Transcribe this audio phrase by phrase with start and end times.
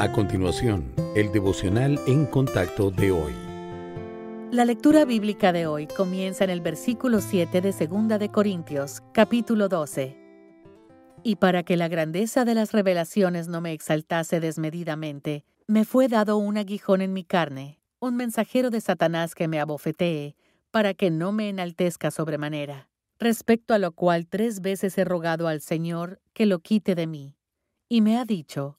[0.00, 3.34] A continuación, el devocional en contacto de hoy.
[4.50, 9.68] La lectura bíblica de hoy comienza en el versículo 7 de 2 de Corintios, capítulo
[9.68, 10.16] 12.
[11.22, 16.38] Y para que la grandeza de las revelaciones no me exaltase desmedidamente, me fue dado
[16.38, 20.34] un aguijón en mi carne, un mensajero de Satanás que me abofetee,
[20.70, 25.60] para que no me enaltezca sobremanera, respecto a lo cual tres veces he rogado al
[25.60, 27.36] Señor que lo quite de mí.
[27.86, 28.78] Y me ha dicho,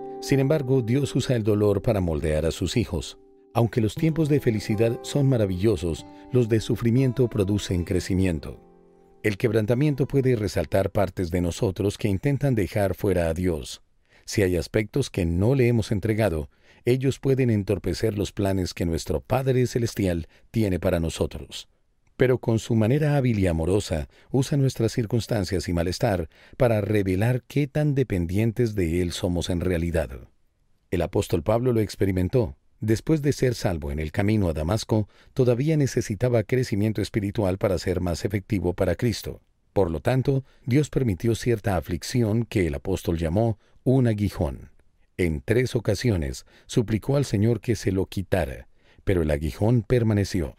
[0.21, 3.17] Sin embargo, Dios usa el dolor para moldear a sus hijos.
[3.55, 8.59] Aunque los tiempos de felicidad son maravillosos, los de sufrimiento producen crecimiento.
[9.23, 13.81] El quebrantamiento puede resaltar partes de nosotros que intentan dejar fuera a Dios.
[14.25, 16.49] Si hay aspectos que no le hemos entregado,
[16.85, 21.67] ellos pueden entorpecer los planes que nuestro Padre Celestial tiene para nosotros
[22.21, 27.65] pero con su manera hábil y amorosa usa nuestras circunstancias y malestar para revelar qué
[27.65, 30.11] tan dependientes de Él somos en realidad.
[30.91, 32.57] El apóstol Pablo lo experimentó.
[32.79, 38.01] Después de ser salvo en el camino a Damasco, todavía necesitaba crecimiento espiritual para ser
[38.01, 39.41] más efectivo para Cristo.
[39.73, 44.69] Por lo tanto, Dios permitió cierta aflicción que el apóstol llamó un aguijón.
[45.17, 48.67] En tres ocasiones suplicó al Señor que se lo quitara,
[49.03, 50.55] pero el aguijón permaneció.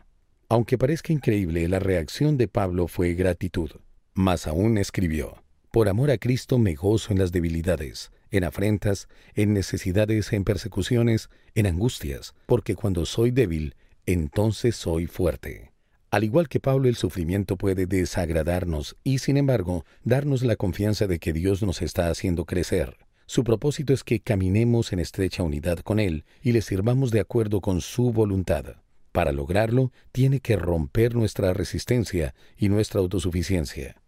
[0.53, 3.71] Aunque parezca increíble, la reacción de Pablo fue gratitud.
[4.13, 9.55] Más aún escribió, Por amor a Cristo me gozo en las debilidades, en afrentas, en
[9.55, 15.73] necesidades, en persecuciones, en angustias, porque cuando soy débil, entonces soy fuerte.
[16.11, 21.19] Al igual que Pablo, el sufrimiento puede desagradarnos y, sin embargo, darnos la confianza de
[21.19, 22.99] que Dios nos está haciendo crecer.
[23.25, 27.63] Su propósito es que caminemos en estrecha unidad con Él y le sirvamos de acuerdo
[27.63, 28.82] con su voluntad.
[29.13, 34.03] Para lograrlo, tiene que romper nuestra resistencia y nuestra autosuficiencia.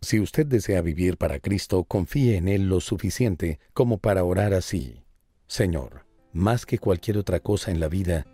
[0.00, 5.04] Si usted desea vivir para Cristo, confíe en Él lo suficiente como para orar así.
[5.46, 8.26] Señor, más que cualquier otra cosa en la vida,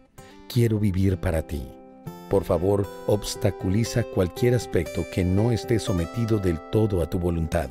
[0.48, 1.62] quiero vivir para ti.
[2.30, 7.70] Por favor, obstaculiza cualquier aspecto que no esté sometido del todo a tu voluntad.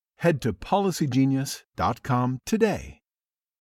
[0.21, 3.00] head to policygenius.com today.